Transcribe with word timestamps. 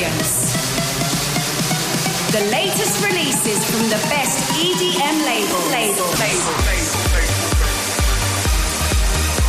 The 0.00 0.08
latest 2.50 3.04
releases 3.04 3.60
from 3.68 3.84
the 3.92 4.00
best 4.08 4.40
EDM 4.56 5.16
label. 5.28 5.60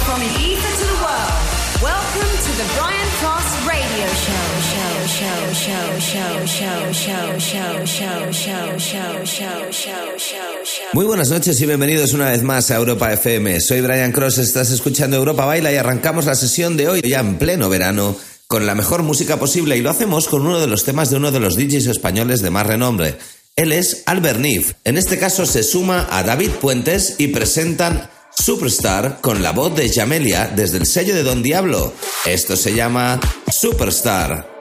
From 0.04 0.20
Ibiza 0.20 0.72
to 0.76 0.86
the 0.92 1.00
world, 1.00 1.40
welcome 1.82 2.36
to 2.36 2.52
the 2.60 2.68
Brian 2.76 3.10
Cross 3.22 3.48
Radio 3.66 4.08
show. 4.08 4.52
Muy 10.94 11.06
buenas 11.06 11.30
noches 11.30 11.62
y 11.62 11.66
bienvenidos 11.66 12.14
una 12.14 12.30
vez 12.30 12.44
más 12.44 12.72
a 12.72 12.76
Europa 12.76 13.14
FM. 13.14 13.62
Soy 13.62 13.80
Brian 13.80 14.12
Cross, 14.12 14.40
estás 14.40 14.72
escuchando 14.72 15.16
Europa 15.16 15.46
Baila 15.46 15.72
y 15.72 15.78
arrancamos 15.78 16.26
la 16.26 16.36
sesión 16.36 16.76
de 16.76 16.90
hoy 16.90 17.02
ya 17.02 17.22
en 17.22 17.38
pleno 17.38 17.70
verano 17.70 18.18
con 18.52 18.66
la 18.66 18.76
mejor 18.76 19.02
música 19.02 19.40
posible 19.40 19.78
y 19.78 19.82
lo 19.82 19.90
hacemos 19.90 20.28
con 20.28 20.46
uno 20.46 20.60
de 20.60 20.68
los 20.68 20.84
temas 20.84 21.10
de 21.10 21.16
uno 21.16 21.32
de 21.32 21.40
los 21.40 21.56
DJs 21.56 21.88
españoles 21.88 22.42
de 22.42 22.50
más 22.50 22.68
renombre. 22.68 23.18
Él 23.56 23.72
es 23.72 24.04
Albert 24.08 24.40
Nif. 24.40 24.74
En 24.84 24.98
este 24.98 25.18
caso 25.18 25.46
se 25.46 25.64
suma 25.64 26.06
a 26.12 26.22
David 26.22 26.50
Puentes 26.60 27.16
y 27.18 27.30
presentan 27.30 28.10
Superstar 28.38 29.22
con 29.22 29.42
la 29.42 29.54
voz 29.54 29.74
de 29.78 29.90
Jamelia 29.90 30.52
desde 30.54 30.80
el 30.80 30.86
sello 30.86 31.16
de 31.16 31.24
Don 31.24 31.42
Diablo. 31.42 31.94
Esto 32.26 32.58
se 32.58 32.74
llama 32.74 33.22
Superstar. 33.50 34.61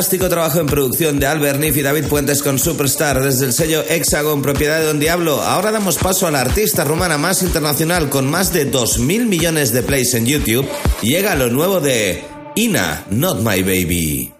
Fantástico 0.00 0.30
trabajo 0.30 0.60
en 0.60 0.66
producción 0.66 1.20
de 1.20 1.26
Albert 1.26 1.60
Niff 1.60 1.76
y 1.76 1.82
David 1.82 2.06
Puentes 2.06 2.42
con 2.42 2.58
Superstar 2.58 3.22
desde 3.22 3.44
el 3.44 3.52
sello 3.52 3.84
Hexagon, 3.86 4.40
propiedad 4.40 4.78
de 4.78 4.86
Don 4.86 4.98
Diablo. 4.98 5.42
Ahora 5.42 5.72
damos 5.72 5.98
paso 5.98 6.26
a 6.26 6.30
la 6.30 6.40
artista 6.40 6.84
rumana 6.84 7.18
más 7.18 7.42
internacional 7.42 8.08
con 8.08 8.26
más 8.26 8.50
de 8.50 8.72
2.000 8.72 9.26
millones 9.26 9.74
de 9.74 9.82
plays 9.82 10.14
en 10.14 10.24
YouTube. 10.24 10.66
Llega 11.02 11.34
lo 11.34 11.50
nuevo 11.50 11.80
de 11.80 12.24
Ina, 12.54 13.04
Not 13.10 13.40
My 13.40 13.62
Baby. 13.62 14.39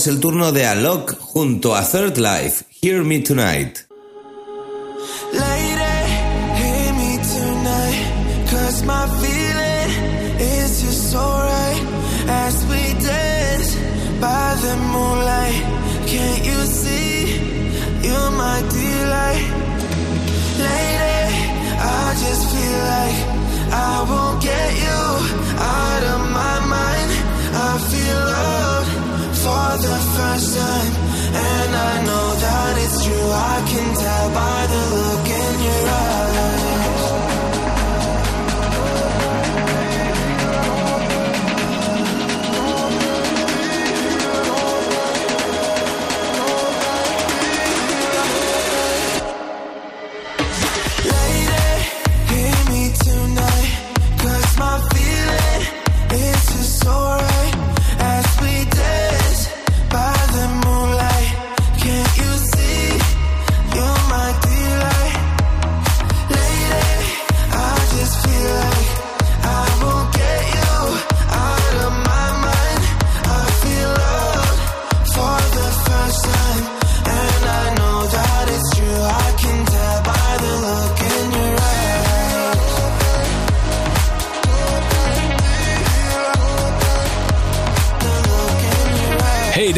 Es 0.00 0.06
el 0.06 0.18
turno 0.18 0.50
de 0.50 0.64
Alok 0.64 1.18
junto 1.20 1.76
a 1.76 1.86
Third 1.86 2.16
Life. 2.16 2.64
Hear 2.80 3.04
Me 3.04 3.20
Tonight. 3.20 3.80
Lady, 5.30 5.80
hear 6.56 7.40
for 29.70 29.78
the 29.78 30.00
first 30.16 30.58
time 30.58 30.92
And 31.34 31.70
I 31.90 31.94
know 32.06 32.26
that 32.44 32.74
it's 32.84 33.04
true. 33.04 33.30
I 33.52 33.56
can 33.70 33.88
tell 34.02 34.28
by 34.34 34.60
the 34.72 34.82
look 34.96 35.26
in 35.42 35.54
your 35.66 35.84
eyes 35.88 36.29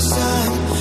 side. 0.00 0.77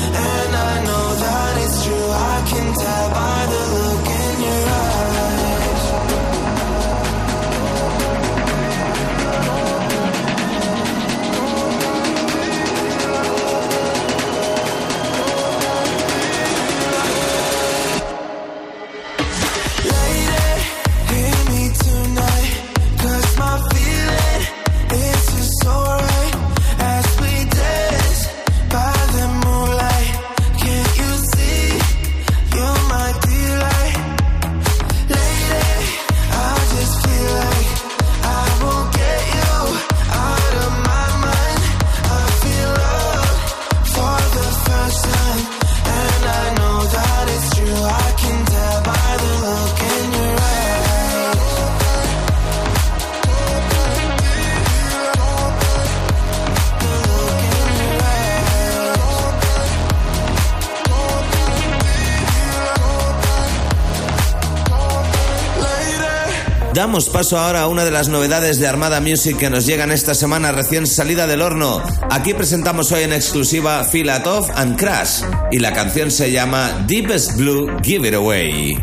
Damos 66.77 67.10
paso 67.10 67.39
ahora 67.39 67.62
a 67.62 67.67
una 67.67 67.86
de 67.86 67.89
las 67.89 68.07
novedades 68.07 68.60
de 68.60 68.67
Armada 68.67 69.01
Music 69.01 69.36
que 69.36 69.50
nos 69.50 69.65
llegan 69.65 69.91
esta 69.91 70.13
semana 70.13 70.51
recién 70.51 70.86
salida 70.86 71.25
del 71.25 71.41
horno. 71.41 71.81
Aquí 72.12 72.36
presentamos 72.36 72.91
hoy 72.91 73.01
en 73.01 73.13
exclusiva 73.13 73.81
Off 73.81 74.51
and 74.53 74.77
Crash 74.77 75.24
y 75.51 75.57
la 75.57 75.74
canción 75.74 76.12
se 76.12 76.31
llama 76.31 76.86
Deepest 76.86 77.36
Blue 77.36 77.67
Give 77.81 78.07
It 78.07 78.13
Away. 78.13 78.77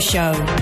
Show. 0.00 0.59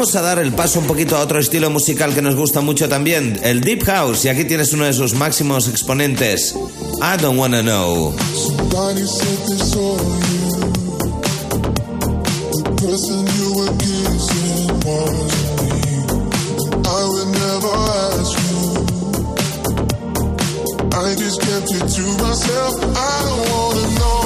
Vamos 0.00 0.16
a 0.16 0.22
dar 0.22 0.38
el 0.38 0.54
paso 0.54 0.80
un 0.80 0.86
poquito 0.86 1.14
a 1.14 1.20
otro 1.20 1.38
estilo 1.38 1.68
musical 1.68 2.14
que 2.14 2.22
nos 2.22 2.34
gusta 2.34 2.62
mucho 2.62 2.88
también, 2.88 3.38
el 3.42 3.60
Deep 3.60 3.84
House, 3.84 4.24
y 4.24 4.28
aquí 4.28 4.46
tienes 4.46 4.72
uno 4.72 4.86
de 4.86 4.94
sus 4.94 5.12
máximos 5.12 5.68
exponentes, 5.68 6.54
I 7.02 7.20
Don't 7.20 7.38
Wanna 7.38 7.60
Know. 7.60 8.14
I 8.16 8.94
just 21.14 21.40
kept 21.42 21.72
it 21.74 21.88
to 21.94 22.02
myself. 22.22 22.74
I 22.96 23.22
don't 23.26 23.50
wanna 23.50 23.98
know 23.98 24.19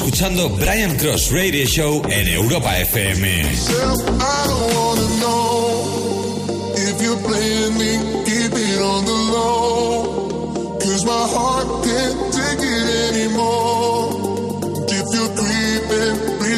escuchando 0.00 0.48
Brian 0.48 0.96
Cross 0.96 1.30
Radio 1.30 1.66
Show 1.66 2.02
en 2.08 2.26
Europa 2.28 2.78
FM. 2.78 3.42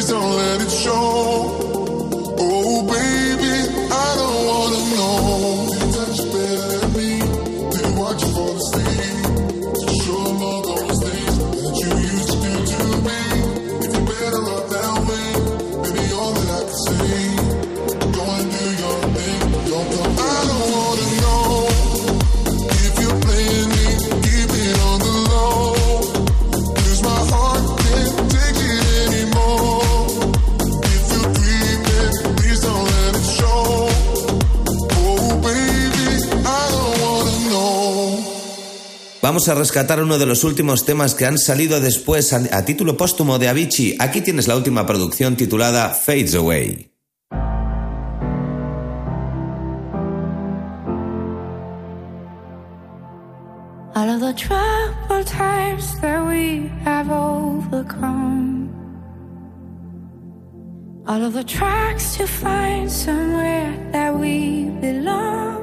Don't 0.05 0.35
let 0.35 0.61
it 0.61 0.62
Vamos 39.33 39.49
a 39.49 39.55
rescatar 39.55 39.99
uno 39.99 40.19
de 40.19 40.27
los 40.27 40.43
últimos 40.43 40.85
temas 40.85 41.15
que 41.15 41.25
han 41.25 41.39
salido 41.39 41.79
después 41.79 42.33
a, 42.33 42.43
a 42.55 42.65
título 42.65 42.95
póstumo 42.97 43.39
de 43.39 43.47
Avicii. 43.47 43.95
Aquí 43.97 44.21
tienes 44.21 44.47
la 44.47 44.55
última 44.55 44.85
producción 44.85 45.35
titulada 45.35 45.89
Fades 45.89 46.35
Away. 46.35 46.91
All 53.95 54.07
of 54.07 54.21
the 54.21 54.35
troubled 54.35 55.25
times 55.25 55.99
that 56.01 56.27
we 56.27 56.69
have 56.85 57.09
overcome. 57.09 58.69
All 61.07 61.25
of 61.25 61.33
the 61.33 61.43
tracks 61.43 62.15
to 62.17 62.27
find 62.27 62.87
somewhere 62.87 63.73
that 63.93 64.13
we 64.13 64.69
belong. 64.79 65.62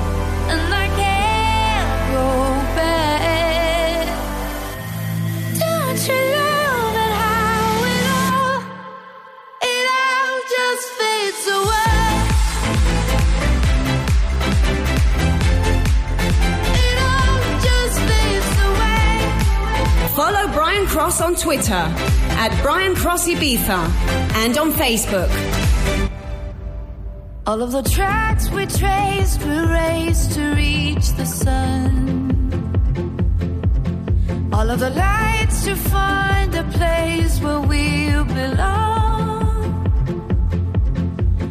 Brian 20.71 20.87
Cross 20.87 21.19
on 21.19 21.35
Twitter, 21.35 21.83
at 22.43 22.57
Brian 22.61 22.95
Cross 22.95 23.27
Ibiza, 23.27 23.79
and 24.35 24.57
on 24.57 24.71
Facebook. 24.71 25.29
All 27.45 27.61
of 27.61 27.73
the 27.73 27.81
tracks 27.81 28.49
we 28.49 28.65
traced 28.67 29.43
were 29.43 29.67
raised 29.67 30.31
to 30.31 30.55
reach 30.55 31.09
the 31.17 31.25
sun. 31.25 31.67
All 34.53 34.69
of 34.69 34.79
the 34.79 34.91
lights 34.91 35.65
to 35.65 35.75
find 35.75 36.55
a 36.55 36.63
place 36.63 37.41
where 37.41 37.59
we 37.59 38.11
belong. 38.33 39.75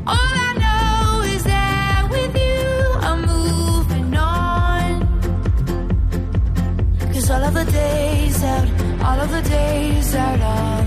All 0.07 0.33
I 0.49 0.51
know 0.65 1.21
is 1.35 1.45
that 1.45 2.09
with 2.11 2.35
you 2.35 2.95
I'm 3.09 3.21
moving 3.27 4.17
on. 4.17 5.03
Cause 7.13 7.31
all 7.31 7.45
of 7.45 7.53
the 7.53 7.67
days 7.67 8.43
out 8.45 8.80
all 9.11 9.21
of 9.21 9.31
the 9.33 9.43
days 9.43 10.15
are 10.15 10.39
I 10.41 10.80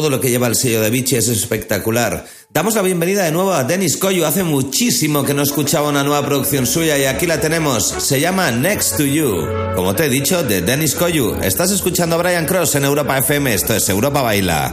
Todo 0.00 0.08
lo 0.08 0.18
que 0.18 0.30
lleva 0.30 0.46
el 0.46 0.56
sello 0.56 0.80
de 0.80 0.88
Vichy 0.88 1.16
es 1.16 1.28
espectacular. 1.28 2.24
Damos 2.48 2.74
la 2.74 2.80
bienvenida 2.80 3.22
de 3.22 3.32
nuevo 3.32 3.52
a 3.52 3.64
Denis 3.64 3.98
Coyu. 3.98 4.24
Hace 4.24 4.44
muchísimo 4.44 5.26
que 5.26 5.34
no 5.34 5.42
escuchaba 5.42 5.90
una 5.90 6.02
nueva 6.02 6.24
producción 6.24 6.66
suya 6.66 6.96
y 6.96 7.04
aquí 7.04 7.26
la 7.26 7.38
tenemos. 7.38 7.86
Se 7.98 8.18
llama 8.18 8.50
Next 8.50 8.96
to 8.96 9.04
You. 9.04 9.46
Como 9.76 9.94
te 9.94 10.06
he 10.06 10.08
dicho, 10.08 10.42
de 10.42 10.62
Denis 10.62 10.94
Coyu. 10.94 11.36
Estás 11.42 11.70
escuchando 11.70 12.16
a 12.16 12.18
Brian 12.18 12.46
Cross 12.46 12.76
en 12.76 12.86
Europa 12.86 13.18
FM. 13.18 13.52
Esto 13.52 13.74
es 13.74 13.90
Europa 13.90 14.22
Baila. 14.22 14.72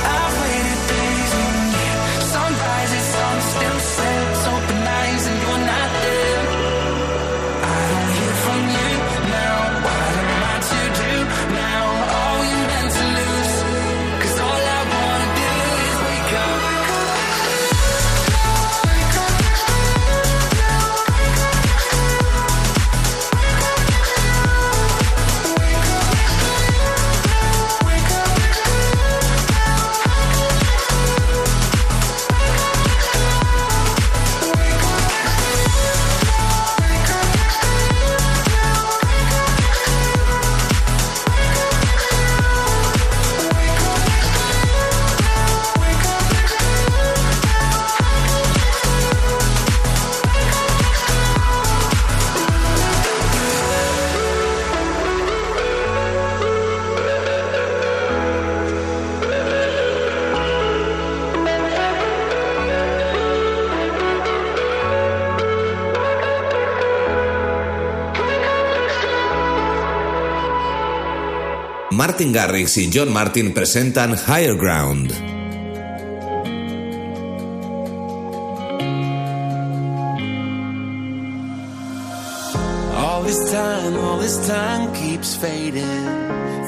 Martin 72.11 72.33
Garrix 72.33 72.75
y 72.75 72.89
John 72.91 73.13
Martin 73.13 73.53
presentan 73.53 74.17
Higher 74.27 74.57
Ground. 74.57 75.13
All 82.97 83.23
this 83.23 83.49
time, 83.49 83.95
all 84.03 84.17
this 84.17 84.45
time 84.45 84.91
keeps 84.91 85.37
fading, 85.37 86.05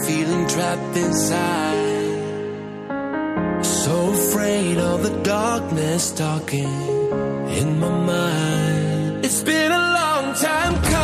feeling 0.08 0.47
trapped 0.47 0.95
inside. 0.95 2.13
So 3.65 4.13
afraid 4.13 4.77
of 4.77 5.03
the 5.03 5.12
darkness 5.23 6.12
talking 6.12 6.71
in 7.60 7.79
my 7.82 7.89
mind. 7.89 9.25
It's 9.25 9.43
been 9.43 9.73
a 9.73 9.93
long 9.99 10.36
time 10.36 10.82
coming. 10.84 11.02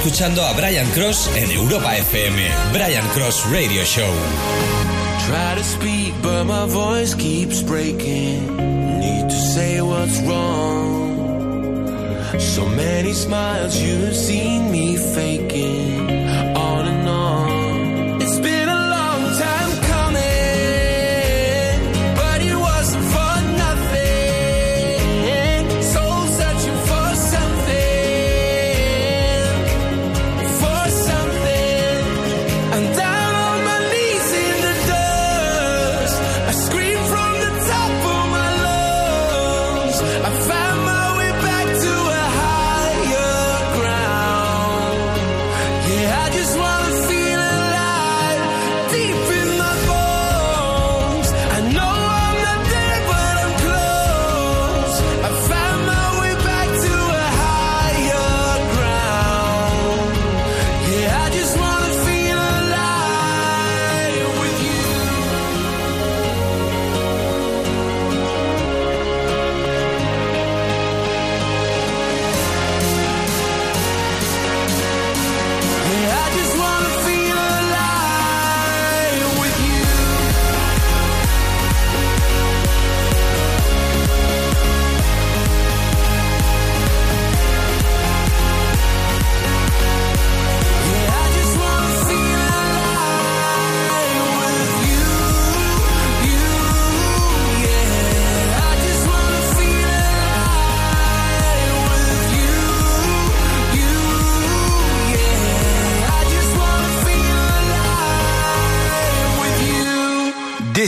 Escuchando 0.00 0.42
a 0.42 0.54
Brian 0.54 0.90
Cross 0.92 1.30
en 1.36 1.50
Europa 1.50 1.94
FM. 1.94 2.40
Brian 2.72 3.06
Cross 3.08 3.44
Radio 3.50 3.84
Show. 3.84 4.10
Try 5.26 5.54
to 5.56 5.62
speak, 5.62 6.14
but 6.22 6.44
my 6.46 6.64
voice 6.66 7.14
keeps 7.14 7.60
breaking. 7.60 8.46
Need 8.98 9.28
to 9.28 9.36
say 9.36 9.82
what's 9.82 10.18
wrong. 10.22 11.10
So 12.38 12.64
many 12.66 13.12
smiles 13.12 13.76
you've 13.76 14.16
seen 14.16 14.70
me 14.70 14.96
faking. 14.96 16.19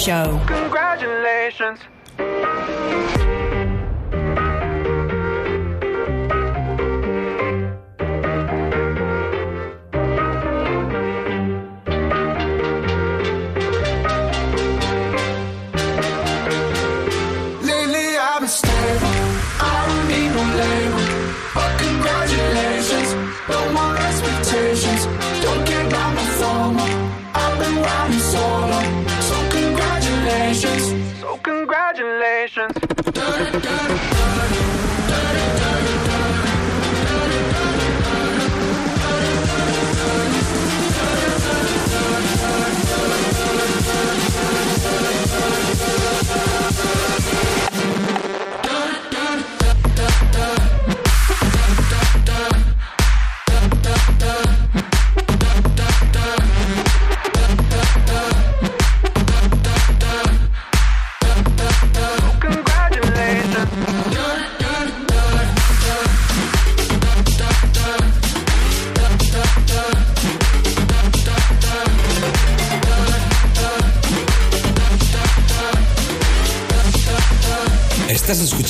Show. 0.00 0.39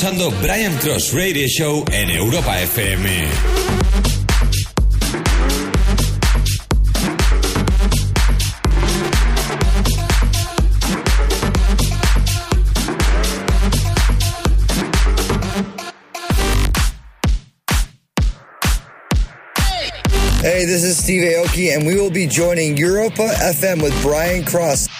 escuchando 0.00 0.30
Brian 0.40 0.74
Cross 0.78 1.12
Radio 1.12 1.46
Show 1.46 1.84
en 1.92 2.08
Europa 2.08 2.58
FM. 2.58 3.28
Hey, 20.40 20.64
this 20.64 20.82
is 20.82 20.96
Steve 20.96 21.24
Aoki, 21.24 21.76
and 21.76 21.86
we 21.86 21.96
will 21.96 22.10
be 22.10 22.26
joining 22.26 22.78
Europa 22.78 23.28
FM 23.42 23.82
with 23.82 23.92
Brian 24.02 24.46
Cross. 24.46 24.99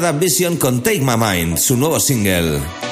Vision 0.00 0.56
con 0.56 0.82
Take 0.82 1.00
My 1.02 1.16
Mind, 1.18 1.58
su 1.58 1.76
nuevo 1.76 2.00
single. 2.00 2.91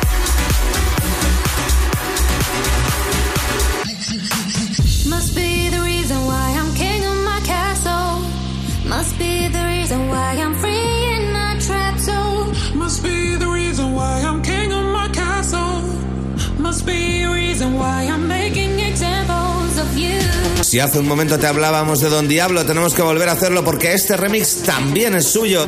Si 20.71 20.79
hace 20.79 20.99
un 20.99 21.05
momento 21.05 21.37
te 21.37 21.47
hablábamos 21.47 21.99
de 21.99 22.07
Don 22.07 22.29
Diablo, 22.29 22.65
tenemos 22.65 22.93
que 22.93 23.01
volver 23.01 23.27
a 23.27 23.33
hacerlo 23.33 23.61
porque 23.61 23.91
este 23.91 24.15
remix 24.15 24.63
también 24.63 25.15
es 25.15 25.27
suyo. 25.27 25.67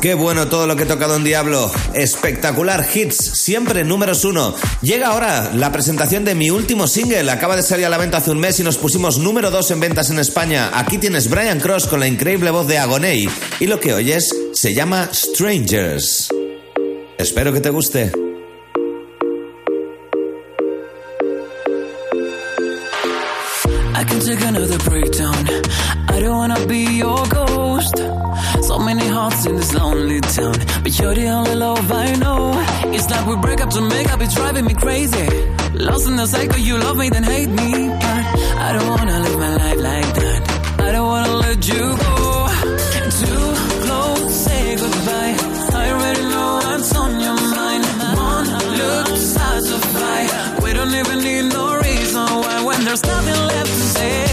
Qué 0.00 0.14
bueno 0.14 0.48
todo 0.48 0.66
lo 0.66 0.76
que 0.76 0.86
toca 0.86 1.06
Don 1.06 1.24
Diablo. 1.24 1.70
Espectacular 1.92 2.86
hits, 2.94 3.16
siempre 3.16 3.84
números 3.84 4.24
uno. 4.24 4.54
Llega 4.80 5.08
ahora 5.08 5.50
la 5.54 5.70
presentación 5.72 6.24
de 6.24 6.34
mi 6.34 6.48
último 6.48 6.86
single. 6.86 7.30
Acaba 7.30 7.54
de 7.54 7.62
salir 7.62 7.84
a 7.84 7.90
la 7.90 7.98
venta 7.98 8.16
hace 8.16 8.30
un 8.30 8.38
mes 8.38 8.58
y 8.60 8.62
nos 8.62 8.78
pusimos 8.78 9.18
número 9.18 9.50
dos 9.50 9.70
en 9.70 9.80
ventas 9.80 10.08
en 10.08 10.18
España. 10.18 10.70
Aquí 10.72 10.96
tienes 10.96 11.28
Brian 11.28 11.60
Cross 11.60 11.86
con 11.86 12.00
la 12.00 12.08
increíble 12.08 12.50
voz 12.50 12.66
de 12.66 12.78
Agoney. 12.78 13.28
Y 13.60 13.66
lo 13.66 13.78
que 13.78 13.92
oyes 13.92 14.34
se 14.54 14.72
llama 14.72 15.10
Strangers. 15.12 16.30
Espero 17.18 17.52
que 17.52 17.60
te 17.60 17.68
guste. 17.68 18.10
Hearts 29.20 29.44
in 29.44 29.56
this 29.56 29.74
lonely 29.74 30.18
town, 30.22 30.56
but 30.82 30.98
you're 30.98 31.14
the 31.14 31.28
only 31.28 31.54
love 31.54 31.92
I 31.92 32.14
know. 32.16 32.52
It's 32.96 33.10
like 33.10 33.26
we 33.26 33.36
break 33.36 33.60
up 33.60 33.68
to 33.68 33.82
make 33.82 34.10
up, 34.10 34.18
it's 34.22 34.34
driving 34.34 34.64
me 34.64 34.72
crazy. 34.72 35.26
Lost 35.74 36.08
in 36.08 36.16
the 36.16 36.24
cycle, 36.24 36.58
you 36.58 36.78
love 36.78 36.96
me, 36.96 37.10
then 37.10 37.24
hate 37.24 37.50
me. 37.50 37.70
But 38.02 38.24
I 38.66 38.68
don't 38.72 38.88
wanna 38.88 39.20
live 39.20 39.38
my 39.38 39.54
life 39.62 39.80
like 39.90 40.10
that. 40.20 40.40
I 40.86 40.92
don't 40.92 41.06
wanna 41.06 41.34
let 41.36 41.68
you 41.68 41.84
go. 42.04 42.16
Too 43.20 43.44
close, 43.84 44.34
say 44.46 44.76
goodbye. 44.80 45.34
I 45.82 45.90
already 45.92 46.24
know 46.32 46.50
what's 46.64 46.96
on 46.96 47.12
your 47.20 47.38
mind. 47.58 47.84
One 48.16 48.48
look 48.80 49.08
satisfy. 49.36 50.20
We 50.64 50.72
don't 50.72 50.94
even 50.94 51.18
need 51.28 51.44
no 51.52 51.64
reason 51.76 52.26
why. 52.42 52.64
When 52.64 52.84
there's 52.86 53.04
nothing 53.04 53.40
left 53.52 53.72
to 53.80 53.86
say, 53.96 54.29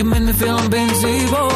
You 0.00 0.06
made 0.06 0.22
me 0.22 0.32
feel 0.32 0.56
invincible. 0.56 1.50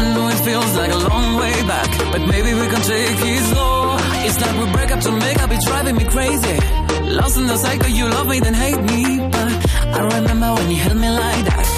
I 0.00 0.14
know 0.14 0.28
it 0.28 0.40
feels 0.46 0.76
like 0.78 0.92
a 0.92 0.96
long 0.96 1.36
way 1.36 1.52
back, 1.68 1.90
but 2.10 2.22
maybe 2.26 2.54
we 2.54 2.66
can 2.72 2.80
take 2.80 3.20
it 3.20 3.42
slow. 3.52 3.96
It's 4.24 4.40
like 4.40 4.56
we 4.58 4.72
break 4.72 4.90
up 4.92 5.00
to 5.00 5.12
make 5.12 5.42
up, 5.42 5.50
it's 5.50 5.66
driving 5.66 5.96
me 5.96 6.04
crazy. 6.06 6.58
Lost 7.18 7.36
in 7.36 7.46
the 7.46 7.56
cycle, 7.58 7.90
you 7.90 8.08
love 8.08 8.28
me, 8.28 8.40
then 8.40 8.54
hate 8.54 8.80
me. 8.80 9.18
But 9.28 9.46
I 9.92 10.20
remember 10.20 10.54
when 10.54 10.70
you 10.70 10.76
held 10.78 10.96
me 10.96 11.10
like 11.10 11.44
that. 11.44 11.77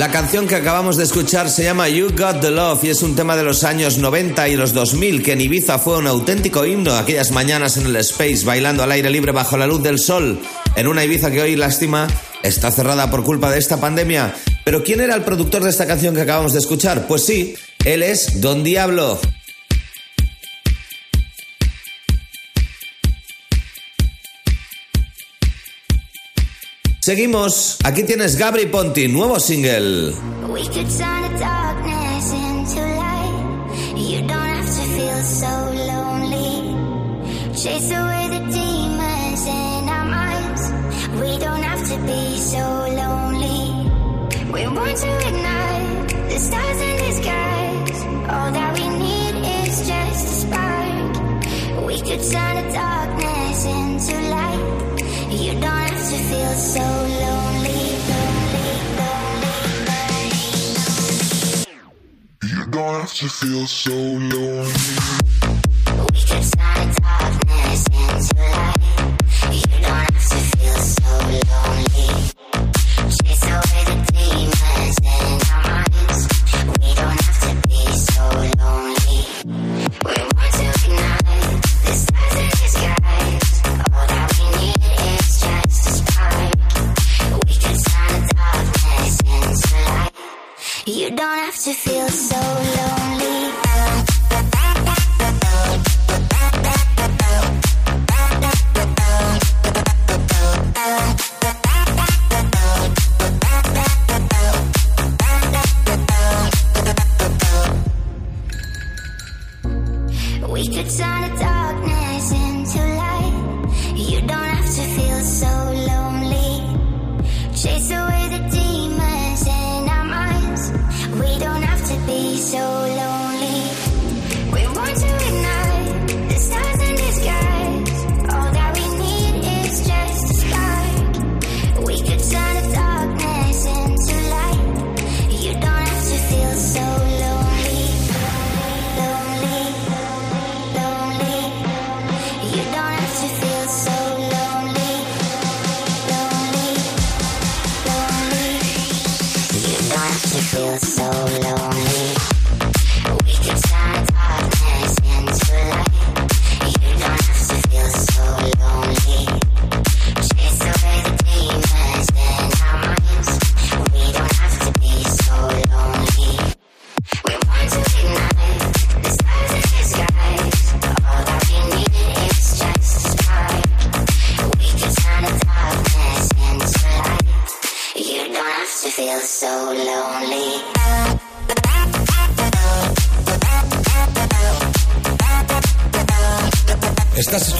La 0.00 0.10
canción 0.10 0.48
que 0.48 0.54
acabamos 0.54 0.96
de 0.96 1.04
escuchar 1.04 1.50
se 1.50 1.62
llama 1.62 1.86
You 1.90 2.06
Got 2.16 2.40
the 2.40 2.50
Love 2.50 2.84
y 2.84 2.88
es 2.88 3.02
un 3.02 3.14
tema 3.14 3.36
de 3.36 3.42
los 3.42 3.64
años 3.64 3.98
90 3.98 4.48
y 4.48 4.56
los 4.56 4.72
2000 4.72 5.22
que 5.22 5.32
en 5.32 5.42
Ibiza 5.42 5.78
fue 5.78 5.98
un 5.98 6.06
auténtico 6.06 6.64
himno 6.64 6.94
aquellas 6.94 7.32
mañanas 7.32 7.76
en 7.76 7.84
el 7.84 7.96
Space 7.96 8.46
bailando 8.46 8.82
al 8.82 8.92
aire 8.92 9.10
libre 9.10 9.30
bajo 9.32 9.58
la 9.58 9.66
luz 9.66 9.82
del 9.82 9.98
sol 9.98 10.40
en 10.74 10.88
una 10.88 11.04
Ibiza 11.04 11.30
que 11.30 11.42
hoy 11.42 11.54
lástima 11.54 12.08
está 12.42 12.70
cerrada 12.70 13.10
por 13.10 13.24
culpa 13.24 13.50
de 13.50 13.58
esta 13.58 13.78
pandemia. 13.78 14.34
Pero 14.64 14.82
¿quién 14.82 15.02
era 15.02 15.14
el 15.14 15.22
productor 15.22 15.62
de 15.64 15.68
esta 15.68 15.86
canción 15.86 16.14
que 16.14 16.22
acabamos 16.22 16.54
de 16.54 16.60
escuchar? 16.60 17.06
Pues 17.06 17.26
sí, 17.26 17.54
él 17.84 18.02
es 18.02 18.40
Don 18.40 18.64
Diablo. 18.64 19.20
Seguimos. 27.10 27.78
Aquí 27.82 28.04
tienes 28.04 28.36
Gabri 28.36 28.66
Ponti, 28.66 29.08
nuevo 29.08 29.40
single. 29.40 30.14
We 30.48 30.62
could 30.68 30.86
turn 30.96 31.22
the 31.22 31.40
darkness 31.40 32.32
into 32.32 32.80
light. 33.02 33.96
You 33.96 34.20
don't 34.28 34.50
have 34.54 34.64
to 34.64 34.84
feel 34.94 35.20
so 35.20 35.50
lonely. 35.90 36.70
Chase 37.52 37.90
away 37.90 38.28
the 38.30 38.38
demons 38.54 39.44
in 39.44 39.88
our 39.88 40.06
minds. 40.06 40.62
We 41.20 41.36
don't 41.38 41.64
have 41.64 41.82
to 41.88 41.96
be 42.06 42.38
so 42.38 42.62
lonely. 42.94 43.90
We're 44.52 44.70
born 44.70 44.94
to 44.94 45.10
ignite 45.26 46.10
the 46.30 46.38
stars 46.38 46.80
in 46.80 46.96
the 46.96 47.12
skies. 47.20 48.04
All 48.30 48.52
that 48.52 48.70
we 48.78 48.86
need 48.88 49.34
is 49.66 49.78
just 49.84 50.26
a 50.26 50.34
spark. 50.46 51.84
We 51.84 52.00
could 52.02 52.22
turn 52.30 52.59
to 63.20 63.28
feel 63.28 63.66
so 63.66 63.92
lonely. 63.92 64.72
We 66.10 66.20
can 66.22 66.42
start 66.42 66.99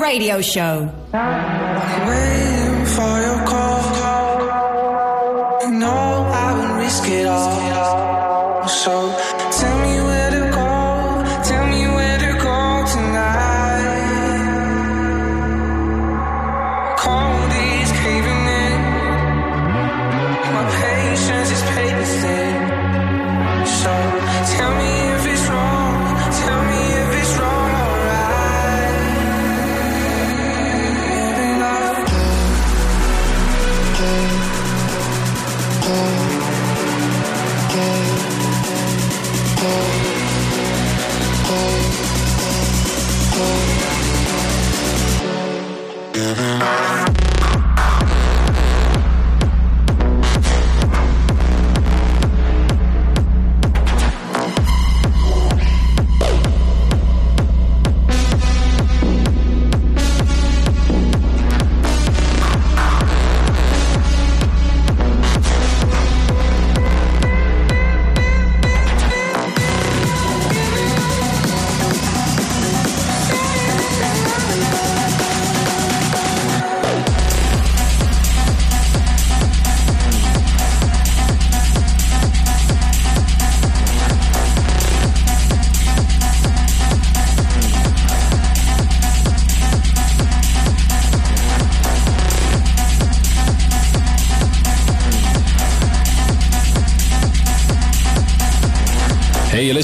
Radio 0.00 0.40
Show. 0.40 0.90
Call. 3.46 3.80
You 5.62 5.70
know 5.78 6.20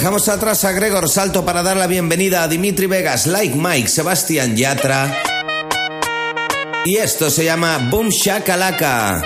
Dejamos 0.00 0.30
atrás 0.30 0.64
a 0.64 0.72
Gregor 0.72 1.10
Salto 1.10 1.44
para 1.44 1.62
dar 1.62 1.76
la 1.76 1.86
bienvenida 1.86 2.42
a 2.42 2.48
Dimitri 2.48 2.86
Vegas, 2.86 3.26
Like 3.26 3.54
Mike, 3.54 3.86
Sebastián 3.86 4.56
Yatra. 4.56 5.14
Y 6.86 6.96
esto 6.96 7.28
se 7.28 7.44
llama 7.44 7.76
Boom 7.90 8.08
Shakalaka. 8.08 9.20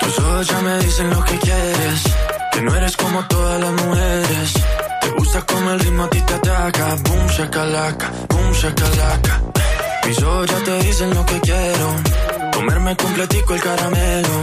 Tus 0.00 0.46
ya 0.46 0.60
me 0.60 0.78
dicen 0.78 1.10
lo 1.10 1.24
que 1.24 1.38
quieres. 1.38 2.02
Que 2.52 2.62
no 2.62 2.72
eres 2.76 2.96
como 2.96 3.26
todas 3.26 3.60
las 3.60 3.72
mujeres. 3.84 4.52
Te 5.00 5.10
gusta 5.10 5.42
como 5.42 5.72
el 5.72 5.80
ritmo 5.80 6.04
a 6.04 6.10
ti 6.10 6.20
te 6.20 6.34
ataca. 6.34 6.94
Boom, 7.02 7.26
shakalaka, 7.26 8.12
boom, 8.28 8.52
shakalaka. 8.52 9.42
Mis 10.06 10.22
ojos 10.22 10.46
ya 10.46 10.62
te 10.62 10.78
dicen 10.84 11.12
lo 11.12 11.26
que 11.26 11.40
quiero. 11.40 12.27
Comerme 12.58 12.96
completico 12.96 13.54
el 13.54 13.60
caramelo. 13.60 14.36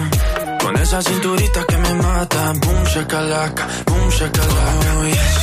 Con 0.64 0.78
esa 0.78 1.02
cinturita 1.02 1.66
que 1.66 1.78
me 1.78 1.94
mata. 1.96 2.54
Boom, 2.62 2.84
shakalaka, 2.86 3.68
boom, 3.88 4.10
shakalaka. 4.10 4.92
Oh, 4.96 5.06
yes. 5.06 5.38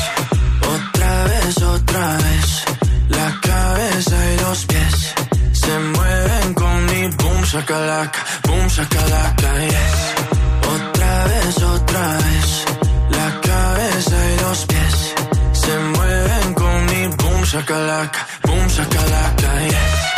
Otra 0.75 1.25
vez, 1.25 1.63
otra 1.63 2.17
vez. 2.17 2.65
La 3.11 3.29
cabeza 3.43 4.17
y 4.33 4.41
los 4.41 4.65
pies 4.65 5.15
se 5.53 5.79
mueven 5.97 6.55
con 6.55 6.87
mi 6.87 7.09
boom, 7.09 7.43
shakalaka, 7.45 8.21
boom, 8.49 8.67
shakalaka, 8.69 9.51
yes. 9.67 9.95
Otra 10.75 11.25
vez, 11.27 11.63
otra 11.63 12.07
vez. 12.25 12.65
La 13.11 13.41
cabeza 13.49 14.17
y 14.33 14.41
los 14.41 14.65
pies 14.65 15.15
se 15.53 15.79
mueven 15.79 16.55
con 16.55 16.87
mi 16.87 17.07
boom, 17.19 17.43
shakalaka, 17.45 18.27
boom, 18.47 18.67
shakalaka, 18.67 19.61
yes. 19.69 20.12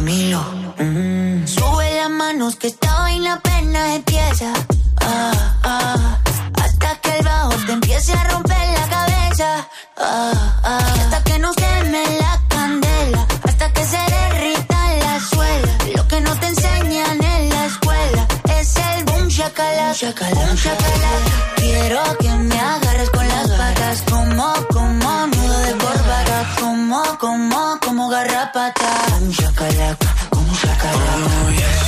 Mm. 0.00 1.46
Sube 1.46 1.94
las 1.94 2.08
manos 2.08 2.56
que 2.56 2.68
esta 2.68 3.00
vaina 3.00 3.34
apenas 3.34 3.96
empieza. 3.96 4.50
Ah, 4.98 5.58
ah, 5.62 6.18
hasta 6.54 6.96
que 7.02 7.18
el 7.18 7.24
bajo 7.24 7.54
te 7.66 7.72
empiece 7.72 8.12
a 8.14 8.24
romper 8.30 8.56
la 8.56 8.88
cabeza. 8.88 9.68
Ah, 9.98 10.60
ah. 10.64 10.94
Hasta 11.00 11.22
que 11.24 11.38
no 11.38 11.52
queme 11.52 12.02
la 12.18 12.40
candela. 12.48 13.26
Hasta 13.44 13.70
que 13.74 13.84
se 13.84 13.98
derrita 13.98 14.94
la 15.04 15.20
suela. 15.20 15.72
Lo 15.94 16.08
que 16.08 16.20
no 16.22 16.34
te 16.40 16.46
enseñan 16.46 17.22
en 17.22 17.50
la 17.50 17.66
escuela 17.66 18.26
es 18.58 18.76
el 18.76 19.04
boom 19.04 19.28
shakalaka. 19.28 19.82
Boom, 19.82 19.92
shakalaka. 19.92 20.54
Shakalaka. 20.54 21.54
Quiero 21.56 22.00
que 22.20 22.30
me 22.30 22.58
agarres 22.58 23.10
con 23.10 23.28
las 23.28 23.48
patas. 23.50 24.02
Como, 24.08 24.54
como, 24.72 25.26
nudo 25.26 25.58
de 25.58 25.72
corbata. 25.72 26.54
Como, 26.58 27.02
como, 27.18 27.78
como 27.80 27.89
garrapata. 28.10 28.90
Boom 29.10 29.30
shakalaka, 29.38 30.08
boom 30.32 30.50
shakalaka. 30.60 31.30
Oh, 31.30 31.50
yes. 31.62 31.80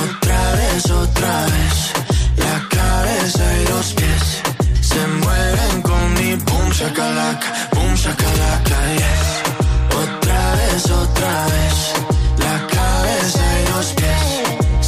Otra 0.00 0.42
vez, 0.58 0.84
otra 1.02 1.34
vez. 1.52 1.76
La 2.44 2.56
cabeza 2.76 3.44
y 3.60 3.62
los 3.72 3.86
pies 3.98 4.24
se 4.90 5.02
mueven 5.22 5.74
con 5.82 6.04
mi 6.14 6.30
boom 6.46 6.68
shakalaka, 6.78 7.48
boom 7.74 7.92
shakalaka, 8.02 8.78
yes. 9.02 9.26
Otra 10.02 10.42
vez, 10.58 10.82
otra 11.02 11.34
vez. 11.52 11.76
La 12.46 12.56
cabeza 12.76 13.44
y 13.58 13.62
los 13.72 13.86
pies 13.98 14.22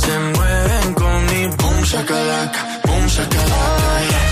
se 0.05 0.15
mueven 0.37 0.87
con 0.95 1.19
mi 1.31 1.43
boom 1.61 1.79
shakalaka, 1.91 2.61
boom 2.87 3.05
shakalaka, 3.15 3.93
yes. 4.13 4.31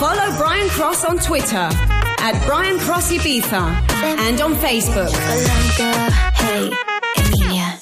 Follow 0.00 0.30
Brian 0.38 0.68
Cross 0.70 1.04
on 1.04 1.16
Twitter 1.18 1.68
at 2.28 2.36
Brian 2.46 2.78
Cross 2.78 3.10
Ibiza 3.12 3.62
and 4.26 4.38
on 4.40 4.54
Facebook. 4.56 5.08
Hey, 6.36 6.70
Emilia. 7.16 7.78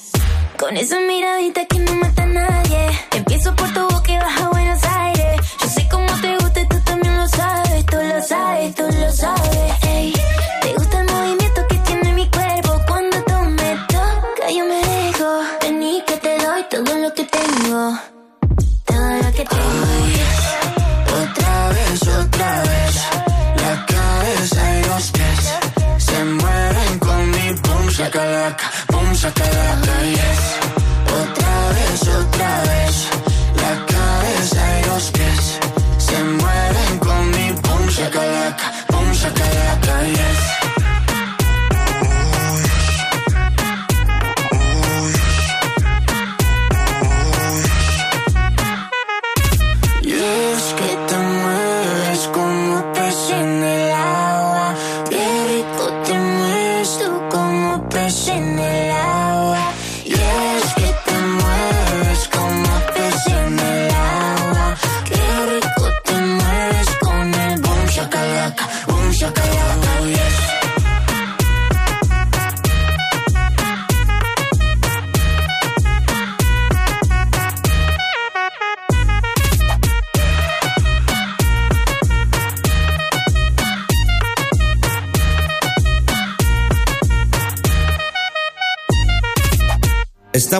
Con 0.57 0.77
esa 0.77 0.99
miradita 1.01 1.65
que 1.65 1.79
no 1.79 1.93
mata 1.95 2.23
a 2.23 2.27
nadie. 2.27 2.89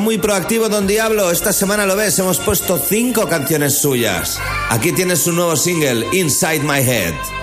Muy 0.08 0.20
proactivo 0.20 0.70
Don 0.70 0.88
Diablo, 0.88 1.32
esta 1.32 1.52
semana 1.52 1.86
lo 1.86 1.98
ves, 1.98 2.18
hemos 2.18 2.40
puesto 2.40 2.78
cinco 2.78 3.28
canciones 3.28 3.78
suyas. 3.78 4.40
Aquí 4.70 4.94
tienes 4.94 5.20
su 5.20 5.34
nuevo 5.34 5.58
single, 5.58 6.08
Inside 6.14 6.62
My 6.62 6.80
Head. 6.80 7.37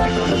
Estás 0.00 0.40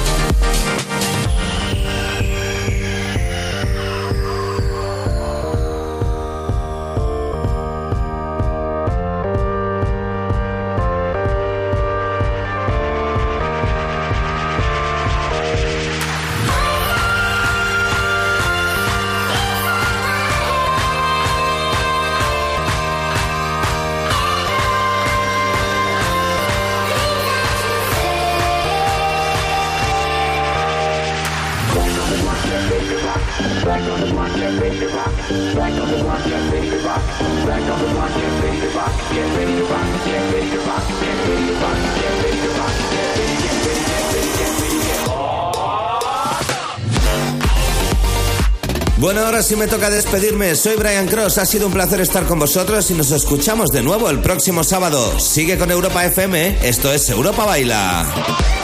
Sí 49.41 49.55
me 49.55 49.65
toca 49.65 49.89
despedirme. 49.89 50.55
Soy 50.55 50.75
Brian 50.75 51.07
Cross. 51.07 51.39
Ha 51.39 51.45
sido 51.45 51.65
un 51.65 51.73
placer 51.73 51.99
estar 51.99 52.25
con 52.25 52.37
vosotros 52.37 52.91
y 52.91 52.93
nos 52.93 53.11
escuchamos 53.11 53.71
de 53.71 53.81
nuevo 53.81 54.09
el 54.09 54.19
próximo 54.19 54.63
sábado. 54.63 55.19
Sigue 55.19 55.57
con 55.57 55.71
Europa 55.71 56.05
FM. 56.05 56.59
Esto 56.61 56.93
es 56.93 57.09
Europa 57.09 57.45
Baila. 57.45 58.60